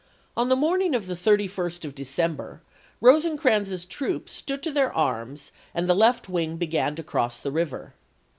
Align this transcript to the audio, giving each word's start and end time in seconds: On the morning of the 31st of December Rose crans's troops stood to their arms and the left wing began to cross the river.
On 0.35 0.49
the 0.49 0.55
morning 0.55 0.95
of 0.95 1.05
the 1.05 1.13
31st 1.13 1.85
of 1.85 1.93
December 1.93 2.63
Rose 3.01 3.27
crans's 3.37 3.85
troops 3.85 4.33
stood 4.33 4.63
to 4.63 4.71
their 4.71 4.91
arms 4.91 5.51
and 5.75 5.87
the 5.87 5.93
left 5.93 6.27
wing 6.27 6.57
began 6.57 6.95
to 6.95 7.03
cross 7.03 7.37
the 7.37 7.51
river. 7.51 7.93